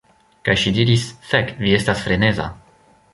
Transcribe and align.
Kaj 0.47 0.53
ŝi 0.61 0.71
diris: 0.77 1.03
"Fek, 1.33 1.51
vi 1.65 1.75
estas 1.81 2.01
freneza." 2.07 2.49